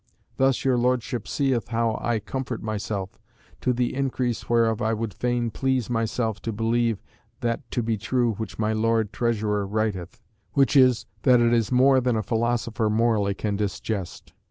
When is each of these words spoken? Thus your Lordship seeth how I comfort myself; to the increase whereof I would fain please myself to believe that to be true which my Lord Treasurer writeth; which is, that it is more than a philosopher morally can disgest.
Thus 0.37 0.65
your 0.65 0.79
Lordship 0.79 1.27
seeth 1.27 1.67
how 1.67 1.99
I 2.01 2.17
comfort 2.17 2.63
myself; 2.63 3.19
to 3.61 3.71
the 3.71 3.93
increase 3.93 4.49
whereof 4.49 4.81
I 4.81 4.93
would 4.95 5.13
fain 5.13 5.51
please 5.51 5.91
myself 5.91 6.41
to 6.41 6.51
believe 6.51 7.03
that 7.41 7.69
to 7.69 7.83
be 7.83 7.97
true 7.97 8.33
which 8.33 8.57
my 8.57 8.73
Lord 8.73 9.13
Treasurer 9.13 9.63
writeth; 9.67 10.19
which 10.53 10.75
is, 10.75 11.05
that 11.21 11.39
it 11.39 11.53
is 11.53 11.71
more 11.71 12.01
than 12.01 12.15
a 12.15 12.23
philosopher 12.23 12.89
morally 12.89 13.35
can 13.35 13.55
disgest. 13.55 14.33